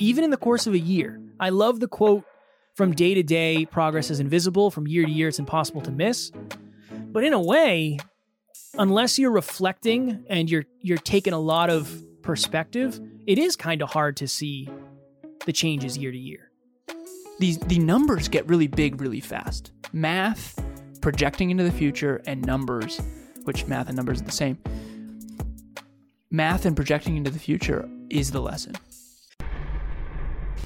[0.00, 1.20] even in the course of a year.
[1.38, 2.24] I love the quote
[2.74, 6.32] from day to day, progress is invisible, from year to year, it's impossible to miss.
[7.12, 7.98] But in a way,
[8.78, 13.90] unless you're reflecting and you're you're taking a lot of perspective, it is kind of
[13.90, 14.68] hard to see
[15.44, 16.50] the changes year to year.
[17.38, 19.72] These the numbers get really big really fast.
[19.92, 20.62] Math,
[21.00, 23.00] projecting into the future, and numbers,
[23.44, 24.58] which math and numbers are the same.
[26.30, 28.76] Math and projecting into the future is the lesson.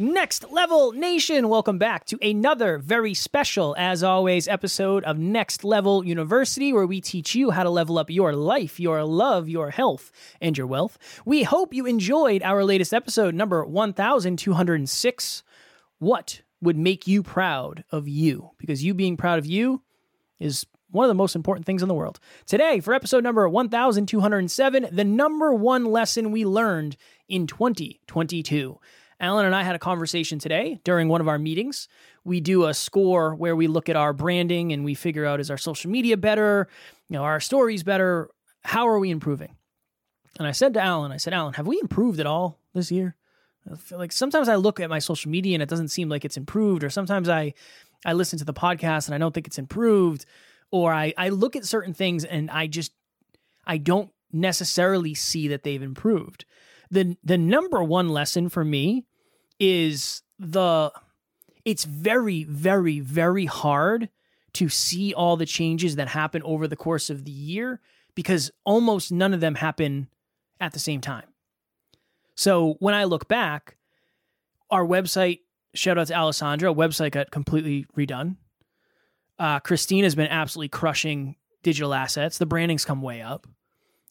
[0.00, 6.06] Next Level Nation, welcome back to another very special, as always, episode of Next Level
[6.06, 10.10] University, where we teach you how to level up your life, your love, your health,
[10.40, 10.96] and your wealth.
[11.26, 15.42] We hope you enjoyed our latest episode, number 1206.
[15.98, 18.52] What would make you proud of you?
[18.56, 19.82] Because you being proud of you
[20.38, 22.18] is one of the most important things in the world.
[22.46, 26.96] Today, for episode number 1207, the number one lesson we learned
[27.28, 28.80] in 2022.
[29.20, 31.88] Alan and I had a conversation today during one of our meetings.
[32.24, 35.50] We do a score where we look at our branding and we figure out is
[35.50, 36.68] our social media better,
[37.08, 38.30] you know, our stories better,
[38.64, 39.56] how are we improving?
[40.38, 43.16] And I said to Alan, I said, Alan, have we improved at all this year?
[43.70, 46.24] I feel like sometimes I look at my social media and it doesn't seem like
[46.24, 47.54] it's improved, or sometimes I
[48.06, 50.24] I listen to the podcast and I don't think it's improved,
[50.70, 52.92] or I, I look at certain things and I just
[53.66, 56.46] I don't necessarily see that they've improved.
[56.90, 59.04] The the number one lesson for me
[59.60, 60.90] is the
[61.64, 64.08] it's very very very hard
[64.54, 67.80] to see all the changes that happen over the course of the year
[68.14, 70.08] because almost none of them happen
[70.60, 71.26] at the same time.
[72.34, 73.76] So when I look back,
[74.70, 75.40] our website,
[75.74, 78.36] shout out to Alessandra, website got completely redone.
[79.38, 82.38] Uh, Christine has been absolutely crushing digital assets.
[82.38, 83.46] The branding's come way up,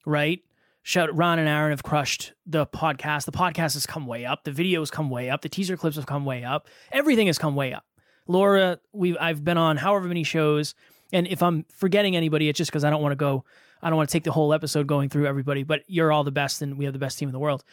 [0.06, 0.42] right?
[0.90, 3.26] Shout Ron and Aaron have crushed the podcast.
[3.26, 4.44] The podcast has come way up.
[4.44, 5.44] The videos come way up.
[5.44, 6.68] The teaser clips have come way up.
[6.92, 7.86] Everything has come way up.
[8.26, 10.74] Laura, we I've been on however many shows,
[11.14, 13.46] and if I'm forgetting anybody, it's just because I don't want to go.
[13.84, 15.62] I don't want to take the whole episode going through everybody.
[15.62, 17.64] But you're all the best, and we have the best team in the world.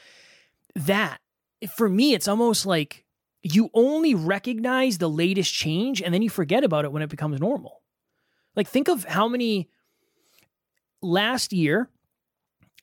[0.75, 1.17] That
[1.75, 3.07] for me, it's almost like
[3.43, 7.41] you only recognize the latest change, and then you forget about it when it becomes
[7.41, 7.81] normal.
[8.55, 9.71] Like think of how many
[11.01, 11.89] last year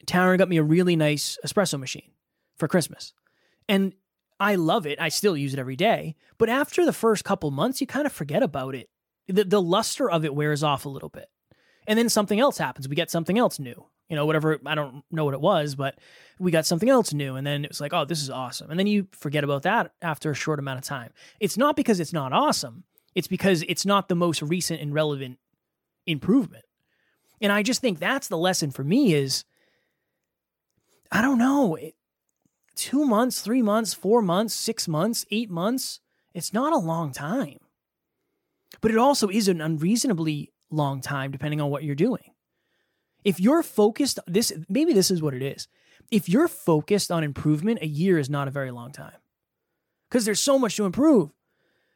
[0.06, 2.12] Taryn got me a really nice espresso machine
[2.58, 3.14] for Christmas.
[3.68, 3.94] And
[4.40, 5.00] I love it.
[5.00, 6.16] I still use it every day.
[6.38, 8.90] But after the first couple months, you kind of forget about it.
[9.28, 11.30] The, the luster of it wears off a little bit.
[11.88, 12.88] And then something else happens.
[12.88, 13.86] We get something else new.
[14.10, 15.98] You know, whatever, I don't know what it was, but
[16.38, 17.36] we got something else new.
[17.36, 18.70] And then it was like, oh, this is awesome.
[18.70, 21.12] And then you forget about that after a short amount of time.
[21.40, 22.84] It's not because it's not awesome,
[23.16, 25.40] it's because it's not the most recent and relevant
[26.06, 26.66] improvement.
[27.42, 29.46] And I just think that's the lesson for me is
[31.14, 31.94] I don't know, it,
[32.76, 36.00] two months, three months, four months, six months, eight months.
[36.34, 37.60] It's not a long time.
[38.82, 42.34] But it also is an unreasonably long time depending on what you're doing.
[43.24, 45.68] If you're focused, this maybe this is what it is.
[46.10, 49.18] If you're focused on improvement, a year is not a very long time.
[50.10, 51.30] Because there's so much to improve.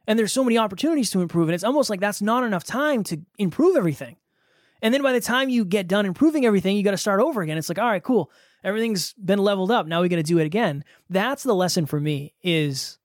[0.05, 1.49] And there's so many opportunities to improve.
[1.49, 4.17] And it's almost like that's not enough time to improve everything.
[4.81, 7.41] And then by the time you get done improving everything, you got to start over
[7.41, 7.57] again.
[7.57, 8.31] It's like, all right, cool.
[8.63, 9.87] Everything's been leveled up.
[9.87, 10.83] Now we got to do it again.
[11.09, 12.97] That's the lesson for me is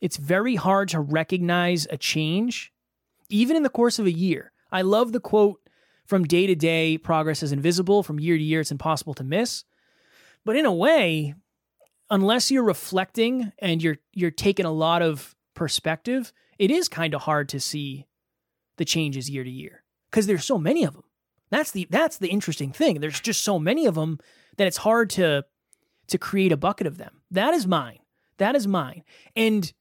[0.00, 2.72] it's very hard to recognize a change
[3.28, 4.52] even in the course of a year.
[4.70, 5.60] I love the quote
[6.06, 9.64] from day to day progress is invisible, from year to year it's impossible to miss.
[10.44, 11.34] But in a way,
[12.10, 17.22] unless you're reflecting and you're you're taking a lot of perspective, it is kind of
[17.22, 18.06] hard to see
[18.76, 21.02] the changes year to year because there's so many of them.
[21.50, 23.00] That's the that's the interesting thing.
[23.00, 24.18] There's just so many of them
[24.56, 25.44] that it's hard to
[26.08, 27.20] to create a bucket of them.
[27.30, 27.98] That is mine.
[28.38, 29.02] That is mine.
[29.34, 29.72] And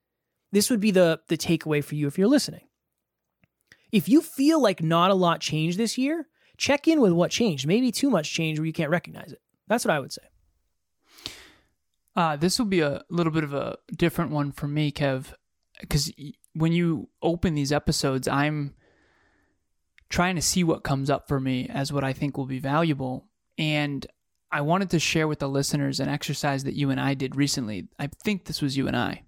[0.52, 2.68] this would be the the takeaway for you if you're listening.
[3.92, 6.28] If you feel like not a lot changed this year,
[6.58, 7.66] check in with what changed.
[7.66, 9.42] Maybe too much change where you can't recognize it.
[9.68, 10.22] That's what I would say.
[12.16, 15.34] Uh, this will be a little bit of a different one for me, Kev,
[15.82, 16.12] because
[16.54, 18.74] when you open these episodes, I'm
[20.10, 23.28] trying to see what comes up for me as what I think will be valuable.
[23.58, 24.06] And
[24.52, 27.88] I wanted to share with the listeners an exercise that you and I did recently.
[28.00, 29.24] I think this was you and I.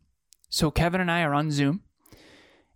[0.49, 1.81] So Kevin and I are on Zoom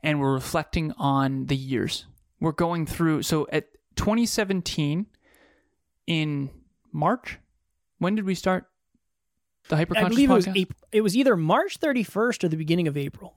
[0.03, 2.06] and we're reflecting on the years.
[2.39, 5.06] We're going through so at 2017
[6.07, 6.50] in
[6.92, 7.39] March,
[8.00, 8.65] when did we start
[9.69, 10.48] the hyperconscious I believe it was?
[10.48, 13.36] April, it was either March 31st or the beginning of April.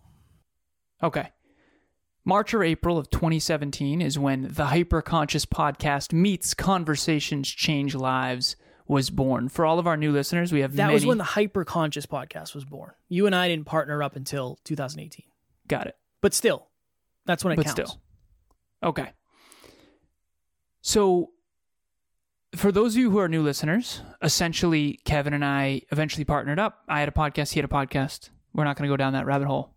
[1.02, 1.30] Okay.
[2.24, 8.56] March or April of 2017 is when the Hyperconscious podcast meets Conversations Change Lives
[8.86, 9.48] was born.
[9.48, 10.94] For all of our new listeners, we have That many.
[10.94, 12.92] was when the Hyper Conscious podcast was born.
[13.08, 15.24] You and I didn't partner up until 2018.
[15.68, 15.96] Got it.
[16.20, 16.68] But still,
[17.26, 17.80] that's when it but counts.
[17.90, 18.00] still.
[18.82, 19.10] Okay.
[20.80, 21.30] So,
[22.56, 26.82] for those of you who are new listeners, essentially, Kevin and I eventually partnered up.
[26.88, 28.30] I had a podcast, he had a podcast.
[28.52, 29.74] We're not going to go down that rabbit hole.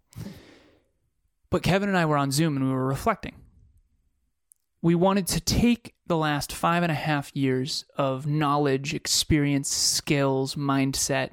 [1.50, 3.36] But Kevin and I were on Zoom and we were reflecting.
[4.82, 10.56] We wanted to take the last five and a half years of knowledge, experience, skills,
[10.56, 11.32] mindset,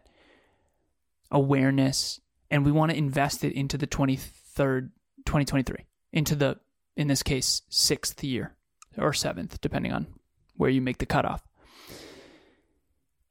[1.30, 2.20] awareness,
[2.50, 4.90] and we want to invest it into the 23rd,
[5.26, 5.76] 2023,
[6.12, 6.58] into the,
[6.96, 8.54] in this case, sixth year
[8.96, 10.06] or seventh, depending on
[10.56, 11.42] where you make the cutoff.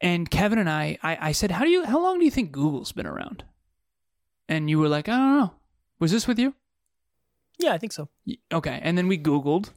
[0.02, 2.52] And Kevin and I, I, I said, how do you, how long do you think
[2.52, 3.46] Google's been around?
[4.50, 5.54] And you were like, I don't know.
[6.00, 6.54] Was this with you?
[7.60, 8.10] Yeah, I think so.
[8.52, 9.70] Okay, and then we Googled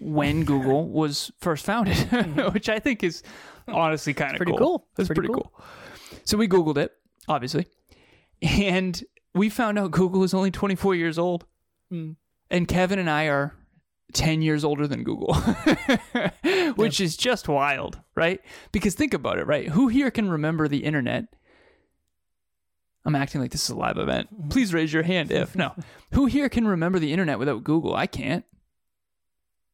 [0.00, 1.96] when Google was first founded,
[2.54, 3.22] which I think is
[3.68, 4.86] honestly kind of pretty cool.
[4.96, 5.52] That's Pretty pretty, cool.
[6.24, 6.92] So we Googled it,
[7.28, 7.66] obviously,
[8.42, 9.02] and
[9.34, 11.44] we found out Google is only 24 years old,
[11.90, 12.12] Hmm.
[12.50, 13.54] and Kevin and I are
[14.12, 15.34] 10 years older than Google,
[16.76, 18.40] which is just wild, right?
[18.72, 19.68] Because think about it, right?
[19.68, 21.24] Who here can remember the internet?
[23.06, 24.28] I'm acting like this is a live event.
[24.34, 24.48] Mm-hmm.
[24.48, 25.72] Please raise your hand if no.
[26.12, 27.94] Who here can remember the internet without Google?
[27.94, 28.44] I can't.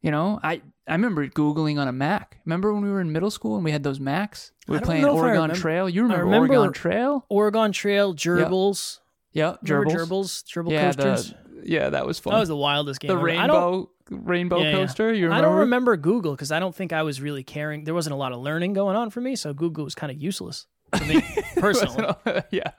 [0.03, 2.39] You know, I I remember googling on a Mac.
[2.45, 4.53] Remember when we were in middle school and we had those Macs?
[4.69, 5.89] We were playing know if I Oregon Trail.
[5.89, 7.25] You remember, remember- Oregon Trail?
[7.29, 8.99] Oregon Trail, gerbils.
[9.33, 10.45] Yeah, Remember gerbils.
[10.45, 11.31] gerbils, gerbil Yeah, coasters.
[11.31, 12.35] the, yeah, that was fun.
[12.35, 13.09] that was the wildest game.
[13.09, 13.25] the ever.
[13.25, 14.73] Rainbow rainbow Yeah, yeah.
[14.73, 15.15] coaster.
[15.15, 15.47] You remember?
[15.47, 17.85] I don't remember Google because I don't think I was really caring.
[17.85, 20.21] There wasn't a lot of learning going on for me, so Google was kind of
[20.21, 21.23] useless for me
[21.57, 22.15] personally.
[22.51, 22.71] yeah,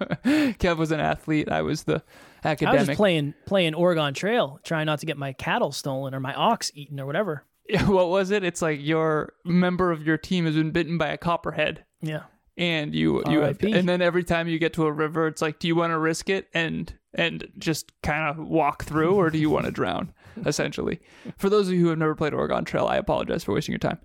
[0.59, 1.51] Kev was an athlete.
[1.51, 2.03] I was the
[2.43, 2.77] academic.
[2.77, 6.19] I was just playing playing Oregon Trail, trying not to get my cattle stolen or
[6.19, 7.45] my ox eaten or whatever.
[7.85, 8.43] what was it?
[8.43, 12.23] It's like your member of your team has been bitten by a copperhead, Yeah,
[12.57, 15.59] and you you have, and then every time you get to a river, it's like,
[15.59, 19.37] do you want to risk it and and just kind of walk through, or do
[19.37, 20.13] you want to drown?
[20.45, 20.99] Essentially,
[21.37, 23.79] for those of you who have never played Oregon Trail, I apologize for wasting your
[23.79, 23.99] time.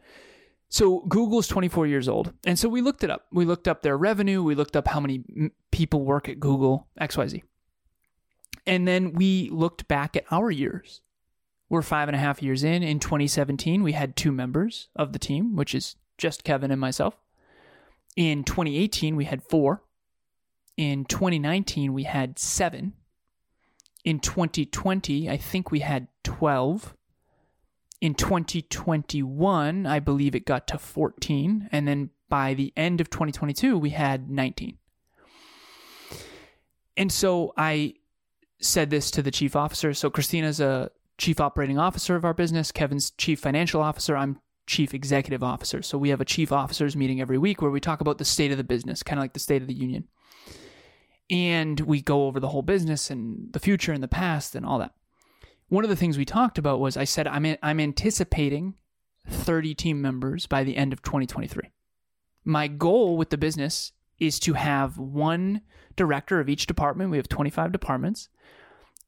[0.68, 3.26] So Google's 24 years old, and so we looked it up.
[3.32, 4.42] We looked up their revenue.
[4.42, 5.24] We looked up how many
[5.70, 7.42] people work at Google X Y Z,
[8.66, 11.00] and then we looked back at our years.
[11.70, 12.82] We're five and a half years in.
[12.82, 17.16] In 2017, we had two members of the team, which is just Kevin and myself.
[18.16, 19.82] In 2018, we had four.
[20.76, 22.94] In 2019, we had seven.
[24.04, 26.94] In 2020, I think we had 12.
[28.00, 31.68] In 2021, I believe it got to 14.
[31.72, 34.78] And then by the end of 2022, we had 19.
[36.96, 37.94] And so I
[38.60, 39.94] said this to the chief officer.
[39.94, 42.72] So Christina's a chief operating officer of our business.
[42.72, 44.16] Kevin's chief financial officer.
[44.16, 45.82] I'm chief executive officer.
[45.82, 48.52] So we have a chief officers meeting every week where we talk about the state
[48.52, 50.04] of the business, kind of like the state of the union.
[51.30, 54.78] And we go over the whole business and the future and the past and all
[54.78, 54.92] that.
[55.68, 58.74] One of the things we talked about was I said I'm I'm anticipating
[59.28, 61.70] 30 team members by the end of 2023.
[62.44, 65.60] My goal with the business is to have one
[65.96, 67.10] director of each department.
[67.10, 68.30] We have 25 departments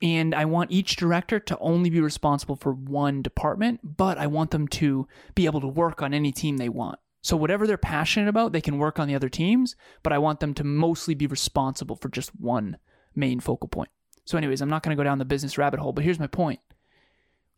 [0.03, 4.51] and I want each director to only be responsible for one department, but I want
[4.51, 6.99] them to be able to work on any team they want.
[7.23, 10.41] So whatever they're passionate about, they can work on the other teams, but I want
[10.41, 12.79] them to mostly be responsible for just one
[13.15, 13.91] main focal point.
[14.31, 16.29] So anyways, I'm not going to go down the business rabbit hole, but here's my
[16.29, 16.61] point.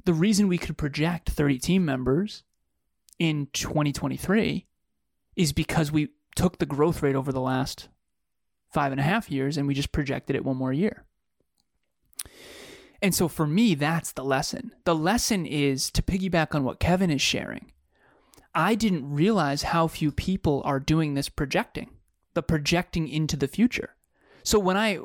[0.07, 2.45] The reason we could project 30 team members
[3.19, 4.65] in 2023
[5.37, 7.91] is because we took the growth rate over the last
[8.73, 11.05] five and a half years and we just projected it one more year.
[13.03, 14.75] And so for me, that's the lesson.
[14.85, 17.71] The lesson is to piggyback on what Kevin is sharing.
[18.55, 21.91] I didn't realize how few people are doing this projecting,
[22.33, 23.95] the projecting into the future.
[24.43, 24.99] So when I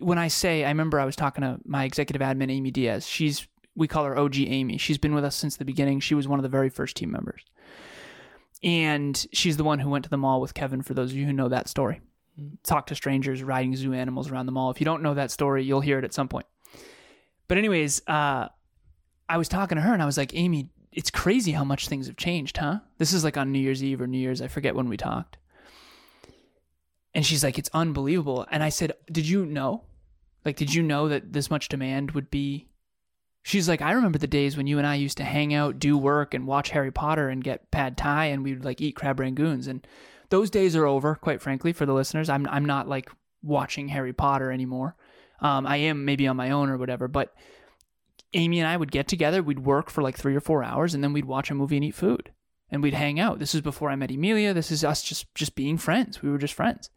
[0.00, 3.06] when I say I remember I was talking to my executive admin Amy Diaz.
[3.06, 4.78] She's we call her OG Amy.
[4.78, 6.00] She's been with us since the beginning.
[6.00, 7.44] She was one of the very first team members.
[8.62, 11.24] And she's the one who went to the mall with Kevin for those of you
[11.24, 12.00] who know that story.
[12.62, 14.70] Talk to strangers riding zoo animals around the mall.
[14.70, 16.46] If you don't know that story, you'll hear it at some point.
[17.48, 18.48] But anyways, uh,
[19.28, 22.06] I was talking to her and I was like, Amy, it's crazy how much things
[22.06, 22.80] have changed, huh?
[22.98, 24.42] This is like on New Year's Eve or New Year's.
[24.42, 25.38] I forget when we talked.
[27.14, 28.46] And she's like, it's unbelievable.
[28.50, 29.84] And I said, did you know?
[30.44, 32.68] Like, did you know that this much demand would be?
[33.42, 35.96] She's like, I remember the days when you and I used to hang out, do
[35.96, 39.66] work, and watch Harry Potter and get pad thai, and we'd like eat crab rangoons.
[39.66, 39.86] And
[40.28, 42.28] those days are over, quite frankly, for the listeners.
[42.28, 43.10] I'm I'm not like
[43.42, 44.96] watching Harry Potter anymore.
[45.40, 47.34] Um, I am maybe on my own or whatever, but
[48.34, 51.02] Amy and I would get together, we'd work for like three or four hours, and
[51.02, 52.30] then we'd watch a movie and eat food,
[52.70, 53.38] and we'd hang out.
[53.38, 54.54] This is before I met Emilia.
[54.54, 56.22] This is us just just being friends.
[56.22, 56.90] We were just friends,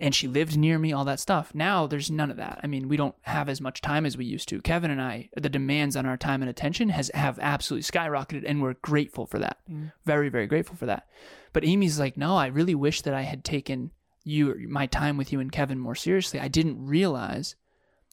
[0.00, 1.54] and she lived near me, all that stuff.
[1.54, 2.60] Now there's none of that.
[2.62, 4.60] I mean, we don't have as much time as we used to.
[4.62, 8.62] Kevin and I, the demands on our time and attention has have absolutely skyrocketed, and
[8.62, 9.58] we're grateful for that.
[9.70, 9.92] Mm.
[10.04, 11.08] Very very grateful for that.
[11.52, 13.92] But Amy's like, no, I really wish that I had taken
[14.24, 16.40] you my time with you and Kevin more seriously.
[16.40, 17.54] I didn't realize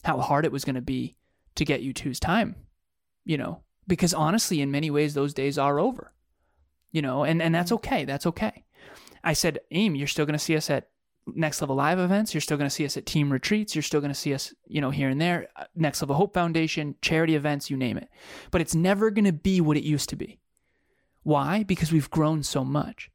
[0.03, 1.15] how hard it was going to be
[1.56, 2.56] to get you two's time,
[3.24, 6.13] you know, because honestly, in many ways, those days are over,
[6.91, 8.05] you know, and, and that's okay.
[8.05, 8.63] That's okay.
[9.24, 10.89] I said, Aim, you're still going to see us at
[11.27, 12.33] next level live events.
[12.33, 13.75] You're still going to see us at team retreats.
[13.75, 16.33] You're still going to see us, you know, here and there, uh, next level hope
[16.33, 18.10] foundation, charity events, you name it.
[18.50, 20.39] But it's never going to be what it used to be.
[21.24, 21.63] Why?
[21.63, 23.12] Because we've grown so much.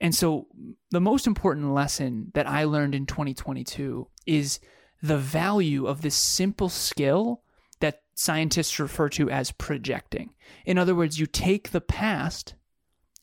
[0.00, 0.48] And so
[0.90, 4.58] the most important lesson that I learned in 2022 is
[5.02, 7.42] the value of this simple skill
[7.80, 10.34] that scientists refer to as projecting.
[10.64, 12.54] In other words, you take the past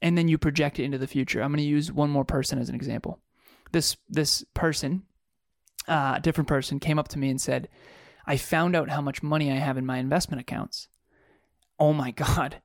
[0.01, 1.41] and then you project it into the future.
[1.41, 3.19] I'm going to use one more person as an example.
[3.71, 5.03] This this person,
[5.87, 7.69] uh, a different person, came up to me and said,
[8.25, 10.87] "I found out how much money I have in my investment accounts.
[11.77, 12.61] Oh my god,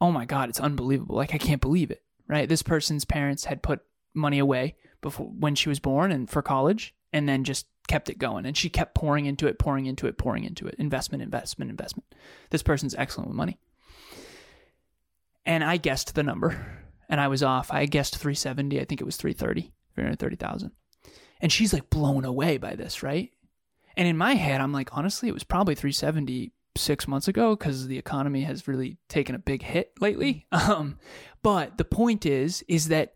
[0.00, 1.16] oh my god, it's unbelievable!
[1.16, 2.02] Like I can't believe it.
[2.26, 2.48] Right?
[2.48, 3.80] This person's parents had put
[4.14, 8.18] money away before when she was born and for college, and then just kept it
[8.18, 8.46] going.
[8.46, 10.74] And she kept pouring into it, pouring into it, pouring into it.
[10.78, 12.14] Investment, investment, investment.
[12.50, 13.58] This person's excellent with money.
[15.46, 16.66] And I guessed the number
[17.08, 17.72] and I was off.
[17.72, 18.80] I guessed 370.
[18.80, 20.72] I think it was 330, 330,000.
[21.40, 23.30] And she's like blown away by this, right?
[23.96, 27.86] And in my head, I'm like, honestly, it was probably 370 six months ago because
[27.86, 30.46] the economy has really taken a big hit lately.
[30.52, 30.98] Um,
[31.42, 33.12] but the point is, is that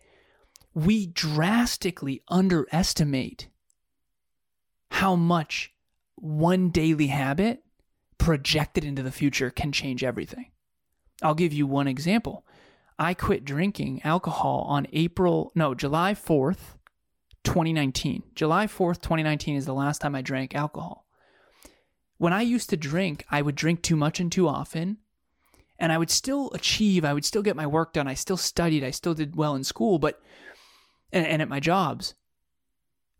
[0.74, 3.48] we drastically underestimate
[4.90, 5.72] how much
[6.16, 7.62] one daily habit
[8.18, 10.50] projected into the future can change everything.
[11.22, 12.44] I'll give you one example.
[12.98, 16.76] I quit drinking alcohol on April, no, July 4th,
[17.44, 18.24] 2019.
[18.34, 21.06] July 4th, 2019 is the last time I drank alcohol.
[22.16, 24.98] When I used to drink, I would drink too much and too often,
[25.78, 28.82] and I would still achieve, I would still get my work done, I still studied,
[28.82, 30.20] I still did well in school, but
[31.12, 32.14] and, and at my jobs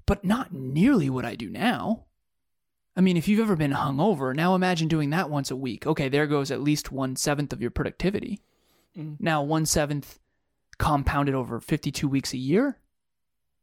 [0.09, 2.07] but not nearly what I do now.
[2.99, 5.87] I mean, if you've ever been hungover, now imagine doing that once a week.
[5.87, 8.41] Okay, there goes at least one seventh of your productivity.
[8.99, 9.17] Mm.
[9.21, 10.19] Now, one seventh
[10.79, 12.77] compounded over 52 weeks a year,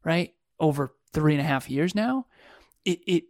[0.06, 0.34] right?
[0.58, 2.28] Over three and a half years now.
[2.86, 3.24] It, it,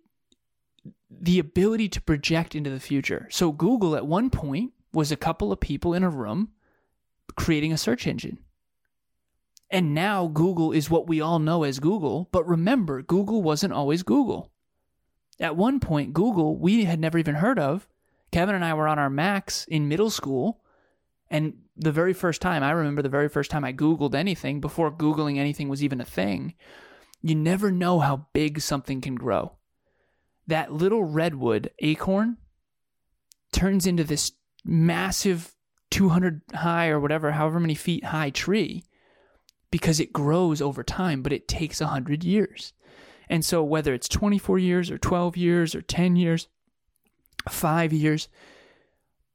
[1.10, 3.28] the ability to project into the future.
[3.32, 6.50] So, Google at one point was a couple of people in a room
[7.36, 8.38] creating a search engine.
[9.72, 12.30] And now Google is what we all know as Google.
[12.32, 14.52] But remember, Google wasn't always Google.
[15.40, 17.88] At one point, Google, we had never even heard of.
[18.32, 20.62] Kevin and I were on our Macs in middle school.
[21.30, 24.92] And the very first time, I remember the very first time I Googled anything before
[24.92, 26.54] Googling anything was even a thing.
[27.22, 29.54] You never know how big something can grow.
[30.48, 32.38] That little redwood acorn
[33.52, 35.56] turns into this massive
[35.90, 38.86] 200 high or whatever, however many feet high tree
[39.72, 42.74] because it grows over time, but it takes 100 years.
[43.30, 46.48] And so, whether it's 24 years or 12 years or 10 years,
[47.50, 48.28] five years,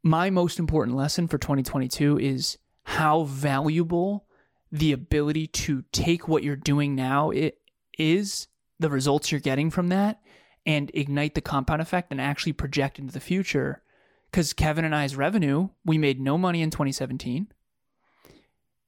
[0.02, 4.26] my most important lesson for 2022 is how valuable
[4.72, 7.58] the ability to take what you're doing now it
[7.98, 8.46] is
[8.78, 10.20] the results you're getting from that
[10.64, 13.82] and ignite the compound effect and actually project into the future
[14.30, 17.48] because kevin and i's revenue we made no money in 2017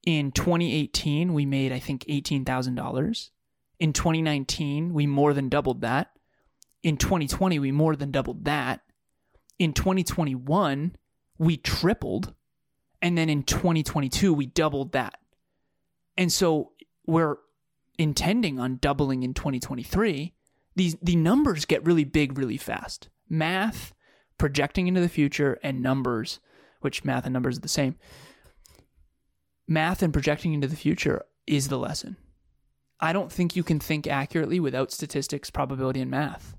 [0.04, 3.30] in 2018, we made, I think, $18,000.
[3.82, 6.12] In 2019, we more than doubled that.
[6.84, 8.82] In 2020, we more than doubled that.
[9.58, 10.94] In 2021,
[11.36, 12.32] we tripled.
[13.02, 15.18] And then in 2022, we doubled that.
[16.16, 16.70] And so
[17.08, 17.38] we're
[17.98, 20.32] intending on doubling in 2023.
[20.76, 23.08] These the numbers get really big really fast.
[23.28, 23.92] Math,
[24.38, 26.38] projecting into the future, and numbers,
[26.82, 27.96] which math and numbers are the same
[29.66, 32.16] math and projecting into the future is the lesson.
[33.02, 36.56] I don't think you can think accurately without statistics, probability, and math.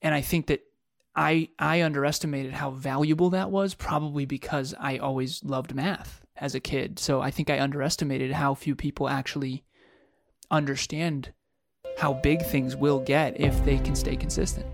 [0.00, 0.62] And I think that
[1.14, 6.60] I I underestimated how valuable that was, probably because I always loved math as a
[6.60, 6.98] kid.
[6.98, 9.64] So I think I underestimated how few people actually
[10.50, 11.34] understand
[11.98, 14.66] how big things will get if they can stay consistent.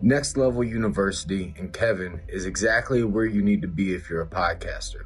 [0.00, 4.26] Next Level University and Kevin is exactly where you need to be if you're a
[4.26, 5.02] podcaster.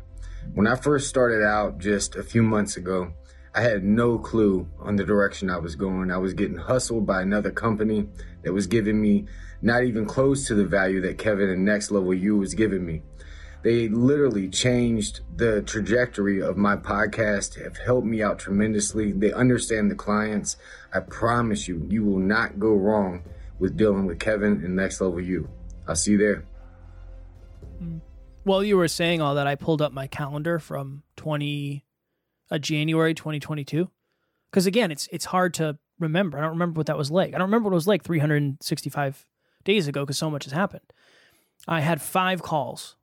[0.55, 3.13] When I first started out just a few months ago,
[3.57, 6.11] I had no clue on the direction I was going.
[6.11, 8.07] I was getting hustled by another company
[8.43, 9.25] that was giving me
[9.63, 13.01] not even close to the value that Kevin and Next Level U was giving me.
[13.63, 19.13] They literally changed the trajectory of my podcast, have helped me out tremendously.
[19.13, 20.59] They understand the clients.
[20.93, 23.23] I promise you, you will not go wrong
[23.59, 25.49] with dealing with Kevin and Next Level U.
[25.89, 26.45] I'll see you there.
[27.79, 27.99] Hmm.
[28.45, 31.86] While you were saying all that, I pulled up my calendar from 20
[32.51, 33.91] uh, January 2022.
[34.51, 36.39] Because again, it's it's hard to remember.
[36.39, 37.35] I don't remember what that was like.
[37.35, 39.27] I don't remember what it was like 365
[39.65, 40.93] days ago because so much has happened.
[41.67, 42.97] I had five calls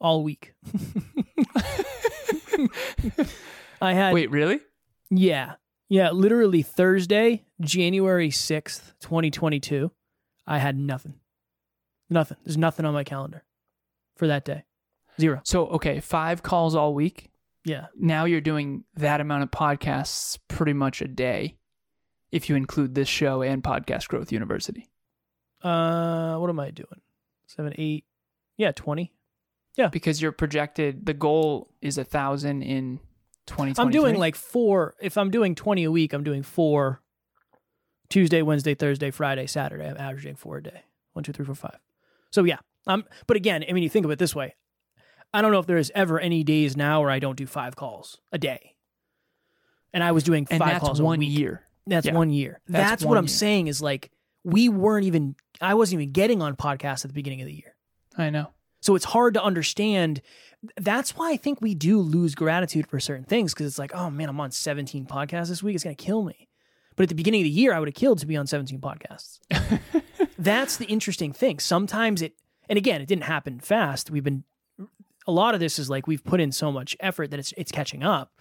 [0.00, 0.54] all week.
[3.80, 4.60] I had Wait, really?
[5.10, 5.54] yeah.
[5.90, 9.90] Yeah, literally Thursday, January 6th, 2022,
[10.46, 11.14] I had nothing.
[12.08, 12.38] Nothing.
[12.44, 13.44] There's nothing on my calendar
[14.16, 14.64] for that day.
[15.20, 15.40] Zero.
[15.44, 17.30] So, okay, five calls all week.
[17.64, 17.86] Yeah.
[17.96, 21.56] Now you're doing that amount of podcasts pretty much a day
[22.30, 24.90] if you include this show and Podcast Growth University.
[25.62, 27.00] Uh, what am I doing?
[27.46, 28.04] Seven, eight,
[28.56, 29.12] yeah, 20.
[29.76, 29.88] Yeah.
[29.88, 32.98] Because you're projected, the goal is a thousand in
[33.46, 33.82] 2023.
[33.82, 34.94] I'm doing like four.
[35.00, 37.00] If I'm doing 20 a week, I'm doing four
[38.10, 39.88] Tuesday, Wednesday, Thursday, Friday, Saturday.
[39.88, 40.82] I'm averaging four a day.
[41.14, 41.78] One, two, three, four, five.
[42.30, 42.58] So yeah.
[42.86, 44.54] Um, but again, I mean, you think of it this way.
[45.34, 47.76] I don't know if there is ever any days now where I don't do five
[47.76, 48.74] calls a day.
[49.92, 51.38] And I was doing and five that's calls one a week.
[51.38, 51.62] year.
[51.86, 52.14] That's Yeah.
[52.14, 52.60] one year.
[52.68, 53.28] That's That's, one what I'm year.
[53.28, 54.10] saying is like
[54.44, 57.74] we weren't even I wasn't even getting on podcasts at the beginning of the year.
[58.16, 58.50] I know.
[58.80, 60.20] So it's hard to understand.
[60.76, 64.10] That's why I think we do lose gratitude for certain things because it's like, oh
[64.10, 65.74] man, I'm on 17 podcasts this week.
[65.74, 66.48] It's going to kill me.
[66.96, 68.80] But at the beginning of the year, I would have killed to be on 17
[68.80, 69.40] podcasts.
[70.38, 71.58] That's the interesting thing.
[71.58, 72.34] Sometimes it,
[72.68, 74.10] and again, it didn't happen fast.
[74.10, 74.44] We've been,
[75.26, 77.72] a lot of this is like we've put in so much effort that it's it's
[77.72, 78.32] catching up.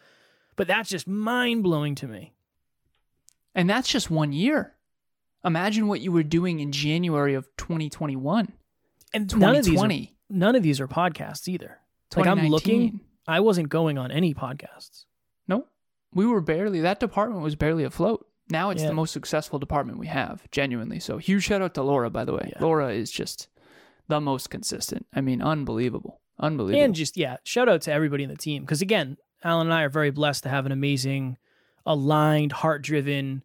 [0.55, 2.33] But that's just mind blowing to me.
[3.55, 4.75] And that's just one year.
[5.45, 8.53] Imagine what you were doing in January of 2021,
[9.13, 11.79] And none of these are, 2020, none of these are podcasts either.
[12.15, 12.99] Like I'm looking, 2019.
[13.27, 15.05] I wasn't going on any podcasts.
[15.47, 15.69] Nope.
[16.13, 18.25] We were barely, that department was barely afloat.
[18.49, 18.89] Now it's Yeah.
[18.89, 20.99] the most successful department we have, genuinely.
[20.99, 22.49] So huge shout out to Laura, by the way.
[22.53, 22.61] Yeah.
[22.61, 23.47] Laura is just
[24.07, 25.07] the most consistent.
[25.13, 26.21] I mean, unbelievable.
[26.43, 26.83] Unbelievable.
[26.83, 29.83] And just yeah, shout out to everybody in the team because again, Alan and I
[29.83, 31.37] are very blessed to have an amazing,
[31.85, 33.43] aligned, heart-driven,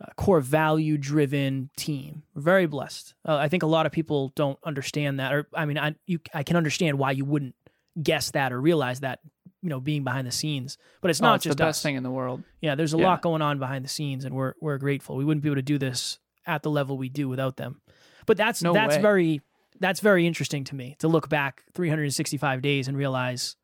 [0.00, 2.22] uh, core value-driven team.
[2.34, 3.14] We're very blessed.
[3.26, 6.18] Uh, I think a lot of people don't understand that, or I mean, I you
[6.34, 7.54] I can understand why you wouldn't
[8.02, 9.20] guess that or realize that,
[9.60, 10.78] you know, being behind the scenes.
[11.02, 11.82] But it's Oh, not it's just the best us.
[11.82, 12.42] thing in the world.
[12.60, 13.06] Yeah, there's a Yeah.
[13.06, 15.16] lot going on behind the scenes, and we're we're grateful.
[15.16, 17.80] We wouldn't be able to do this at the level we do without them.
[18.26, 19.02] But that's No that's way.
[19.02, 19.40] very
[19.82, 23.56] that's very interesting to me to look back 365 days and realize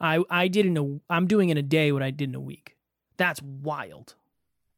[0.00, 2.40] I I did in a I'm doing in a day what I did in a
[2.40, 2.76] week.
[3.16, 4.14] That's wild.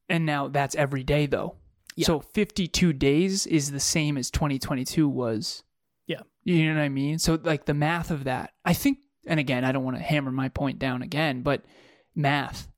[0.08, 1.54] And now that's every day, though.
[1.96, 2.06] Yeah.
[2.06, 5.62] So 52 days is the same as 2022 was.
[6.06, 6.22] Yeah.
[6.44, 7.18] You know what I mean?
[7.18, 10.32] So, like, the math of that, I think, and again, I don't want to hammer
[10.32, 11.62] my point down again, but
[12.14, 12.68] math.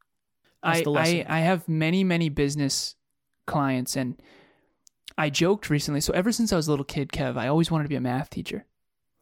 [0.62, 0.83] I.
[0.87, 2.95] I, I have many, many business
[3.47, 4.21] clients, and
[5.17, 6.01] I joked recently.
[6.01, 8.01] So, ever since I was a little kid, Kev, I always wanted to be a
[8.01, 8.67] math teacher.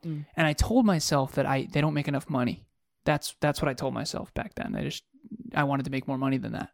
[0.05, 0.27] Mm.
[0.37, 2.67] And I told myself that I they don't make enough money.
[3.05, 4.75] That's that's what I told myself back then.
[4.75, 5.05] I just
[5.55, 6.71] I wanted to make more money than that.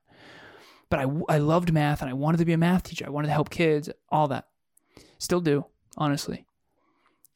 [0.90, 3.06] But I I loved math and I wanted to be a math teacher.
[3.06, 4.46] I wanted to help kids, all that.
[5.18, 5.66] Still do,
[5.96, 6.46] honestly.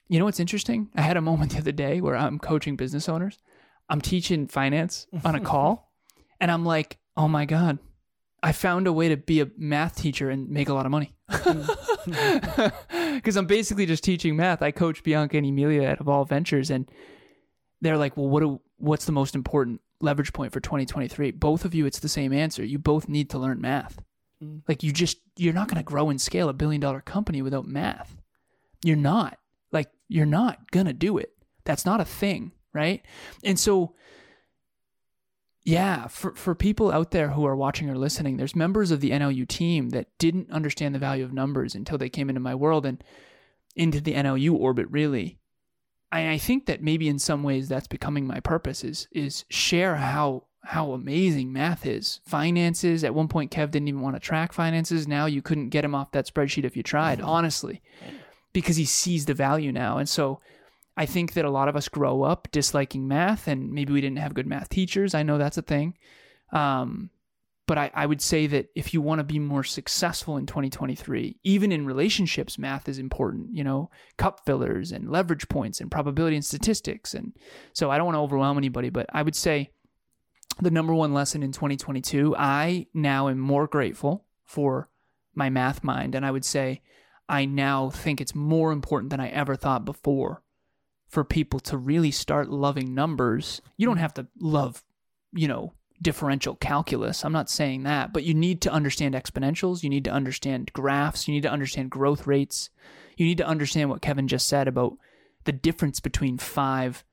[0.09, 0.91] You know what's interesting?
[0.95, 3.39] I had a moment the other day where I'm coaching business owners.
[3.89, 5.91] I'm teaching finance on a call,
[6.41, 7.79] and I'm like, "Oh my god,
[8.43, 11.15] I found a way to be a math teacher and make a lot of money."
[13.15, 14.63] Because I'm basically just teaching math.
[14.63, 16.91] I coach Bianca and Emilia at Evolve Ventures, and
[17.81, 21.75] they're like, "Well, what do, what's the most important leverage point for 2023?" Both of
[21.75, 22.65] you, it's the same answer.
[22.65, 24.03] You both need to learn math.
[24.43, 24.63] Mm.
[24.67, 27.67] Like you just you're not going to grow and scale a billion dollar company without
[27.67, 28.17] math.
[28.83, 29.39] You're not.
[29.71, 31.33] Like you're not going to do it.
[31.65, 33.05] That's not a thing, right?
[33.45, 33.95] And so
[35.65, 39.11] yeah, for for people out there who are watching or listening, there's members of the
[39.11, 42.85] NLU team that didn't understand the value of numbers until they came into my world
[42.85, 43.03] and
[43.77, 45.39] into the NLU orbit really.
[46.11, 49.97] I, I think that maybe in some ways that's becoming my purpose is is share
[49.97, 52.21] how how amazing math is.
[52.25, 53.05] Finances.
[53.05, 55.09] At one point, Kev didn't even want to track finances.
[55.09, 57.29] Now you couldn't get him off that spreadsheet if you tried, mm-hmm.
[57.29, 58.17] honestly, mm-hmm.
[58.53, 59.99] because he sees the value now.
[59.99, 60.41] And so
[60.97, 64.19] I think that a lot of us grow up disliking math, and maybe we didn't
[64.19, 65.15] have good math teachers.
[65.15, 65.97] I know that's a thing.
[66.53, 67.11] Um,
[67.67, 71.39] but I, I would say that if you want to be more successful in 2023,
[71.45, 76.37] even in relationships, math is important, you know, cup fillers and leverage points and probability
[76.37, 77.15] and statistics.
[77.15, 77.33] And
[77.73, 79.71] so I don't want to overwhelm anybody, but I would say
[80.61, 84.91] the number one lesson in 2022, I now am more grateful for
[85.35, 86.15] my math mind.
[86.15, 86.83] And I would say
[87.29, 90.43] I now think it's more important than I ever thought before
[91.13, 93.61] for people to really start loving numbers.
[93.77, 94.03] You don't mm-hmm.
[94.03, 94.83] have to love,
[95.35, 97.23] you know, differential calculus.
[97.23, 99.83] I'm not saying that, but you need to understand exponentials.
[99.83, 101.29] You need to understand graphs.
[101.29, 102.71] You need to understand growth rates.
[103.19, 104.97] You need to understand what Kevin just said about
[105.45, 107.05] the difference between five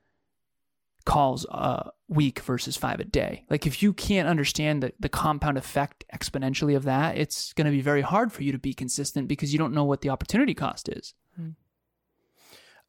[1.05, 3.43] calls a week versus five a day.
[3.49, 7.71] Like, if you can't understand the, the compound effect exponentially of that, it's going to
[7.71, 10.53] be very hard for you to be consistent because you don't know what the opportunity
[10.53, 11.13] cost is.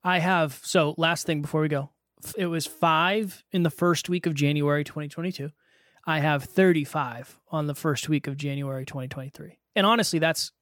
[0.02, 1.90] I have, so last thing before we go,
[2.36, 5.50] it was five in the first week of January 2022.
[6.06, 9.58] I have 35 on the first week of January 2023.
[9.76, 10.52] And honestly, that's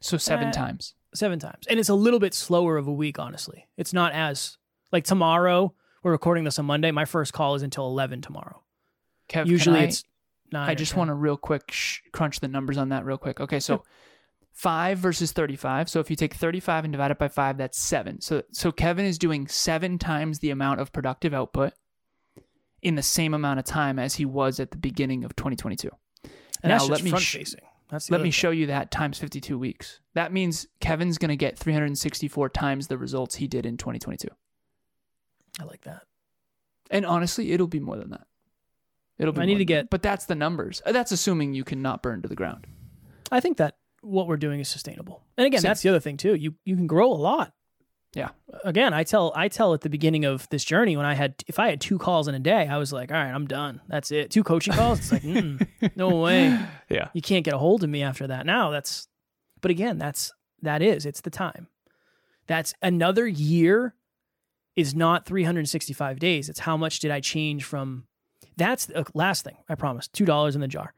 [0.00, 0.94] So, seven Uh, times.
[1.14, 1.66] seven times.
[1.68, 3.68] And it's a little bit slower of a week, honestly.
[3.76, 4.58] It's not as,
[4.90, 6.90] like tomorrow, we're recording this on Monday.
[6.90, 8.62] My first call is until 11 tomorrow.
[9.28, 10.04] Kev, Usually I- it's
[10.52, 10.68] nine.
[10.68, 13.40] I just want to real quick sh- crunch the numbers on that real quick.
[13.40, 13.84] Okay, so
[14.52, 15.88] five versus thirty-five.
[15.88, 18.20] So if you take thirty-five and divide it by five, that's seven.
[18.20, 21.72] So so Kevin is doing seven times the amount of productive output
[22.82, 25.88] in the same amount of time as he was at the beginning of 2022.
[26.62, 27.54] And that's now, let me front sh-
[27.90, 28.30] Let me thing.
[28.32, 30.00] show you that times 52 weeks.
[30.14, 34.28] That means Kevin's going to get 364 times the results he did in 2022.
[35.60, 36.02] I like that.
[36.90, 38.26] And honestly, it'll be more than that.
[39.18, 40.82] It'll be I need to get- but that's the numbers.
[40.86, 42.66] That's assuming you cannot burn to the ground.
[43.30, 45.22] I think that what we're doing is sustainable.
[45.36, 45.70] And again, Same.
[45.70, 46.34] that's the other thing too.
[46.34, 47.52] You you can grow a lot.
[48.14, 48.28] Yeah.
[48.62, 51.58] Again, I tell I tell at the beginning of this journey when I had if
[51.58, 53.80] I had two calls in a day, I was like, all right, I'm done.
[53.88, 54.30] That's it.
[54.30, 54.98] Two coaching calls.
[54.98, 56.58] It's like, mm, no way.
[56.90, 57.08] Yeah.
[57.14, 58.44] You can't get a hold of me after that.
[58.44, 59.08] Now that's,
[59.62, 61.68] but again, that's that is it's the time.
[62.46, 63.94] That's another year
[64.76, 66.48] is not 365 days.
[66.48, 68.04] It's how much did I change from.
[68.58, 69.56] That's the last thing.
[69.70, 70.08] I promise.
[70.08, 70.92] Two dollars in the jar.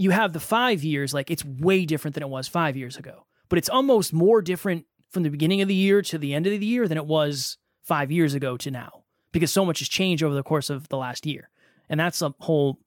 [0.00, 1.12] You have the five years.
[1.12, 3.26] Like it's way different than it was five years ago.
[3.48, 6.58] But it's almost more different from the beginning of the year to the end of
[6.58, 10.22] the year than it was five years ago to now because so much has changed
[10.22, 11.50] over the course of the last year,
[11.88, 12.78] and that's a whole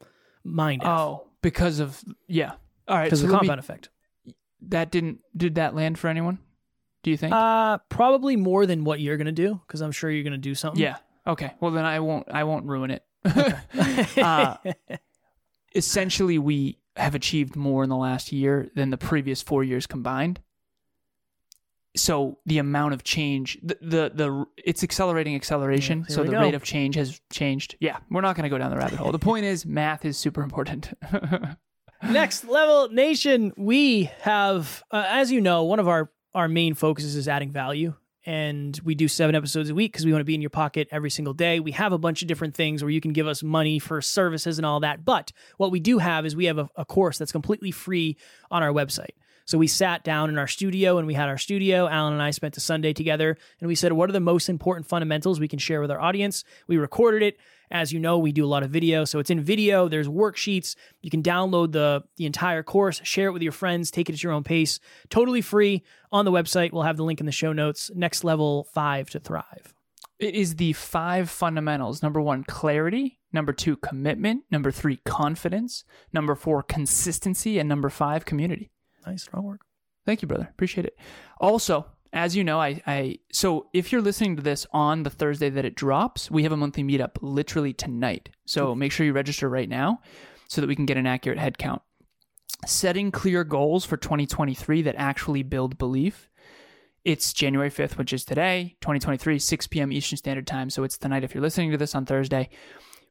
[0.43, 0.82] mind.
[0.84, 2.54] F Oh, because of yeah.
[2.88, 3.06] All right.
[3.06, 3.89] because So of the compound effect.
[4.69, 6.39] that didn't did that land for anyone?
[7.04, 7.34] Do you think?
[7.34, 10.82] Uh, probably more than what you're gonna do because I'm sure you're gonna do something.
[10.82, 10.97] yeah.
[11.28, 11.54] Okay.
[11.60, 12.28] Well, then I won't.
[12.32, 13.04] I won't ruin it.
[14.17, 14.56] uh,
[15.76, 20.39] essentially, we have achieved more in the last year than the previous four years combined.
[21.95, 26.06] So the amount of change, the the, the it's accelerating acceleration.
[26.10, 26.39] Yeah, so the go.
[26.39, 27.75] rate of change has changed.
[27.79, 29.12] Yeah, we're not going to go down the rabbit hole.
[29.12, 30.91] The point is, math is super important.
[32.03, 37.15] Next level nation, we have, uh, as you know, one of our our main focuses
[37.15, 37.93] is adding value,
[38.25, 40.88] and we do seven episodes a week because we want to be in your pocket
[40.91, 41.59] every single day.
[41.59, 44.57] We have a bunch of different things where you can give us money for services
[44.57, 47.31] and all that, but what we do have is we have a, a course that's
[47.31, 48.17] completely free
[48.51, 49.12] on our website.
[49.45, 51.88] So we sat down in our studio and we had our studio.
[51.88, 54.88] Alan and I spent a Sunday together and we said, what are the most important
[54.88, 56.43] fundamentals we can share with our audience?
[56.67, 57.38] We recorded it.
[57.71, 59.03] As you know, we do a lot of video.
[59.03, 59.88] So it's in video.
[59.88, 60.75] There's worksheets.
[61.01, 64.21] You can download the, the entire course, share it with your friends, take it at
[64.21, 64.79] your own pace.
[65.10, 66.71] Totally free on the website.
[66.71, 67.89] We'll have the link in the show notes.
[67.95, 69.73] Next level five to thrive.
[70.19, 72.01] it is the five fundamentals.
[72.01, 73.19] Number one, clarity.
[73.32, 74.43] Number two, commitment.
[74.51, 75.84] Number three, confidence.
[76.13, 77.60] Number four, consistency.
[77.60, 78.69] And number five, community.
[79.05, 79.23] Nice.
[79.23, 79.61] Strong work.
[80.05, 80.47] Thank you, brother.
[80.51, 80.97] Appreciate it.
[81.39, 85.49] Also, as you know, I, I so if you're listening to this on the Thursday
[85.49, 88.29] that it drops, we have a monthly meetup literally tonight.
[88.45, 89.99] So make sure you register right now
[90.47, 91.81] so that we can get an accurate head count.
[92.65, 96.29] Setting clear goals for 2023 that actually build belief.
[97.03, 99.91] It's January 5th, which is today, 2023, 6 p.m.
[99.91, 100.69] Eastern Standard Time.
[100.69, 102.49] So it's tonight if you're listening to this on Thursday.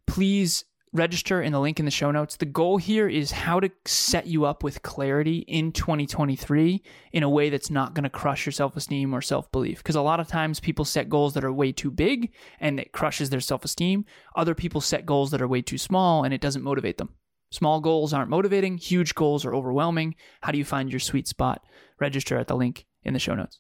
[0.07, 2.37] Please register in the link in the show notes.
[2.37, 7.29] The goal here is how to set you up with clarity in 2023 in a
[7.29, 9.79] way that's not going to crush your self esteem or self belief.
[9.79, 12.93] Because a lot of times people set goals that are way too big and it
[12.93, 14.05] crushes their self esteem.
[14.37, 17.11] Other people set goals that are way too small and it doesn't motivate them.
[17.51, 20.15] Small goals aren't motivating, huge goals are overwhelming.
[20.41, 21.63] How do you find your sweet spot?
[22.01, 23.59] Register at the link in the show notes.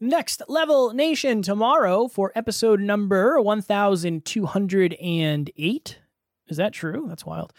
[0.00, 5.98] Next Level Nation tomorrow for episode number 1208.
[6.48, 7.06] Is that true?
[7.08, 7.52] That's wild.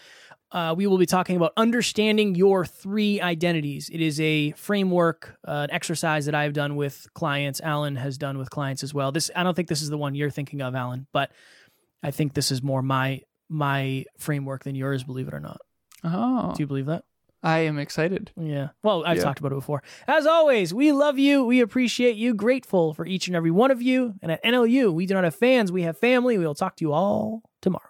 [0.51, 3.89] Uh, we will be talking about understanding your three identities.
[3.89, 7.59] It is a framework, uh, an exercise that I've done with clients.
[7.61, 9.11] Alan has done with clients as well.
[9.11, 11.31] This I don't think this is the one you're thinking of, Alan, but
[12.03, 15.03] I think this is more my my framework than yours.
[15.03, 15.59] Believe it or not.
[16.03, 17.03] Oh, Do you believe that?
[17.43, 18.31] I am excited.
[18.39, 18.69] Yeah.
[18.81, 19.23] Well, I've Yeah.
[19.23, 19.83] talked about it before.
[20.07, 21.43] As always, we love you.
[21.45, 22.33] We appreciate you.
[22.33, 24.15] Grateful for each and every one of you.
[24.21, 25.71] And at NLU, we do not have fans.
[25.71, 26.37] We have family.
[26.39, 27.89] We will talk to you all tomorrow.